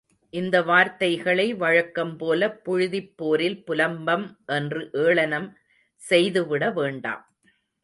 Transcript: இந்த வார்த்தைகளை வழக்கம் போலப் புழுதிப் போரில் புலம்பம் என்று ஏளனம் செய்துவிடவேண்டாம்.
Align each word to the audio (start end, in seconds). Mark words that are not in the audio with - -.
இந்த 0.33 0.55
வார்த்தைகளை 0.61 1.53
வழக்கம் 1.53 2.17
போலப் 2.17 2.57
புழுதிப் 2.63 3.13
போரில் 3.15 3.59
புலம்பம் 3.63 4.25
என்று 4.49 4.81
ஏளனம் 5.05 5.49
செய்துவிடவேண்டாம். 6.01 7.23